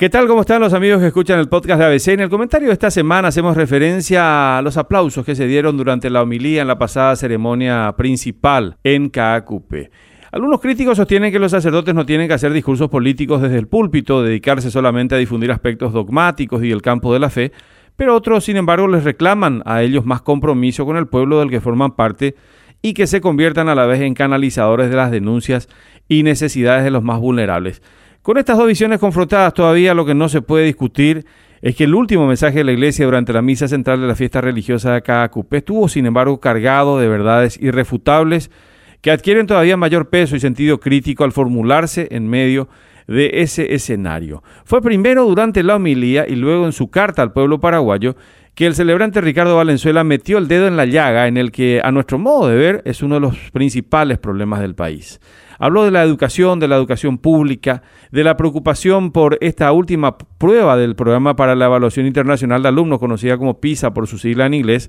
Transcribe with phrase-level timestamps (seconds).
[0.00, 0.26] ¿Qué tal?
[0.28, 2.08] ¿Cómo están los amigos que escuchan el podcast de ABC?
[2.08, 6.08] En el comentario de esta semana hacemos referencia a los aplausos que se dieron durante
[6.08, 9.90] la homilía en la pasada ceremonia principal en Caacupe.
[10.32, 14.22] Algunos críticos sostienen que los sacerdotes no tienen que hacer discursos políticos desde el púlpito,
[14.22, 17.52] dedicarse solamente a difundir aspectos dogmáticos y el campo de la fe,
[17.94, 21.60] pero otros, sin embargo, les reclaman a ellos más compromiso con el pueblo del que
[21.60, 22.36] forman parte
[22.80, 25.68] y que se conviertan a la vez en canalizadores de las denuncias
[26.08, 27.82] y necesidades de los más vulnerables.
[28.22, 31.24] Con estas dos visiones confrontadas todavía lo que no se puede discutir
[31.62, 34.42] es que el último mensaje de la Iglesia durante la misa central de la fiesta
[34.42, 38.50] religiosa de Acapulco estuvo sin embargo cargado de verdades irrefutables
[39.00, 44.42] que adquieren todavía mayor peso y sentido crítico al formularse en medio de ese escenario.
[44.64, 48.16] Fue primero durante la homilía y luego en su carta al pueblo paraguayo
[48.54, 51.92] que el celebrante Ricardo Valenzuela metió el dedo en la llaga en el que, a
[51.92, 55.20] nuestro modo de ver, es uno de los principales problemas del país.
[55.58, 60.76] Habló de la educación, de la educación pública, de la preocupación por esta última prueba
[60.76, 64.54] del programa para la evaluación internacional de alumnos, conocida como PISA por su sigla en
[64.54, 64.88] inglés,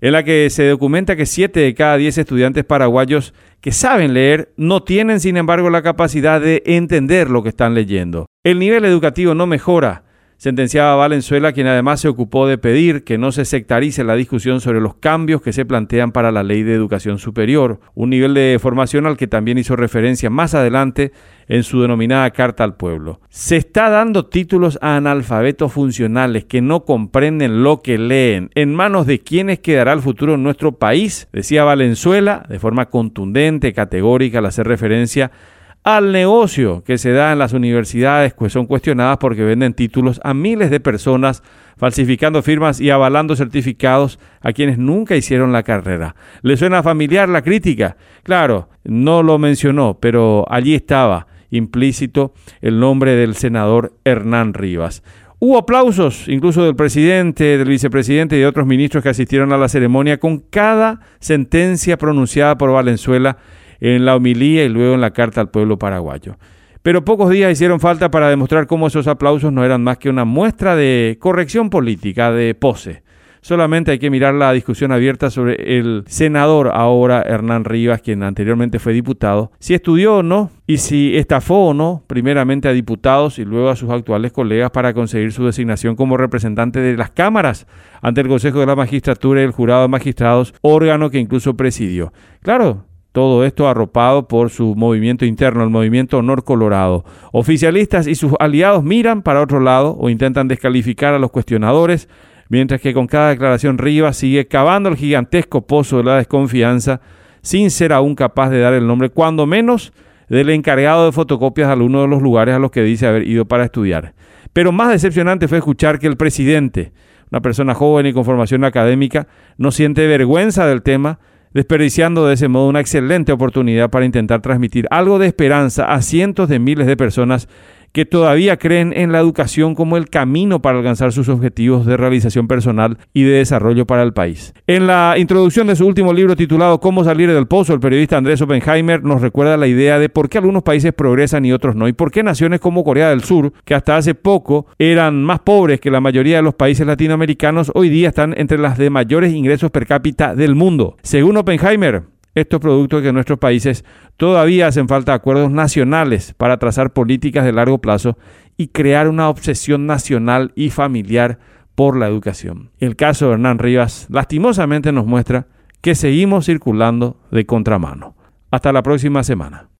[0.00, 4.52] en la que se documenta que 7 de cada 10 estudiantes paraguayos que saben leer
[4.56, 8.26] no tienen, sin embargo, la capacidad de entender lo que están leyendo.
[8.44, 10.04] El nivel educativo no mejora
[10.40, 14.80] sentenciaba Valenzuela, quien además se ocupó de pedir que no se sectarice la discusión sobre
[14.80, 19.04] los cambios que se plantean para la ley de educación superior, un nivel de formación
[19.04, 21.12] al que también hizo referencia más adelante
[21.46, 23.20] en su denominada Carta al Pueblo.
[23.28, 28.48] Se está dando títulos a analfabetos funcionales que no comprenden lo que leen.
[28.54, 31.28] ¿En manos de quienes quedará el futuro en nuestro país?
[31.34, 35.32] Decía Valenzuela de forma contundente, categórica, al hacer referencia
[35.82, 40.34] al negocio que se da en las universidades, que son cuestionadas porque venden títulos a
[40.34, 41.42] miles de personas,
[41.76, 46.14] falsificando firmas y avalando certificados a quienes nunca hicieron la carrera.
[46.42, 47.96] ¿Le suena familiar la crítica?
[48.22, 55.02] Claro, no lo mencionó, pero allí estaba implícito el nombre del senador Hernán Rivas.
[55.42, 59.70] Hubo aplausos, incluso del presidente, del vicepresidente y de otros ministros que asistieron a la
[59.70, 63.38] ceremonia con cada sentencia pronunciada por Valenzuela
[63.80, 66.36] en la homilía y luego en la carta al pueblo paraguayo.
[66.82, 70.24] Pero pocos días hicieron falta para demostrar cómo esos aplausos no eran más que una
[70.24, 73.02] muestra de corrección política, de pose.
[73.42, 78.78] Solamente hay que mirar la discusión abierta sobre el senador ahora Hernán Rivas, quien anteriormente
[78.78, 83.46] fue diputado, si estudió o no y si estafó o no primeramente a diputados y
[83.46, 87.66] luego a sus actuales colegas para conseguir su designación como representante de las cámaras
[88.02, 92.12] ante el Consejo de la Magistratura y el Jurado de Magistrados, órgano que incluso presidió.
[92.42, 97.04] Claro, todo esto arropado por su movimiento interno, el movimiento Honor Colorado.
[97.32, 102.08] Oficialistas y sus aliados miran para otro lado o intentan descalificar a los cuestionadores,
[102.48, 107.00] mientras que con cada declaración Rivas sigue cavando el gigantesco pozo de la desconfianza
[107.42, 109.92] sin ser aún capaz de dar el nombre, cuando menos,
[110.28, 113.46] del encargado de fotocopias de alguno de los lugares a los que dice haber ido
[113.46, 114.14] para estudiar.
[114.52, 116.92] Pero más decepcionante fue escuchar que el presidente,
[117.32, 119.26] una persona joven y con formación académica,
[119.58, 121.18] no siente vergüenza del tema,
[121.52, 126.48] desperdiciando de ese modo una excelente oportunidad para intentar transmitir algo de esperanza a cientos
[126.48, 127.48] de miles de personas
[127.92, 132.48] que todavía creen en la educación como el camino para alcanzar sus objetivos de realización
[132.48, 134.54] personal y de desarrollo para el país.
[134.66, 138.40] En la introducción de su último libro titulado Cómo salir del pozo, el periodista Andrés
[138.40, 141.92] Oppenheimer nos recuerda la idea de por qué algunos países progresan y otros no, y
[141.92, 145.90] por qué naciones como Corea del Sur, que hasta hace poco eran más pobres que
[145.90, 149.86] la mayoría de los países latinoamericanos, hoy día están entre las de mayores ingresos per
[149.86, 150.96] cápita del mundo.
[151.02, 152.02] Según Oppenheimer,
[152.34, 153.84] estos productos que en nuestros países
[154.16, 158.16] todavía hacen falta acuerdos nacionales para trazar políticas de largo plazo
[158.56, 161.38] y crear una obsesión nacional y familiar
[161.74, 162.70] por la educación.
[162.78, 165.46] El caso de Hernán Rivas lastimosamente nos muestra
[165.80, 168.14] que seguimos circulando de contramano.
[168.50, 169.68] Hasta la próxima semana.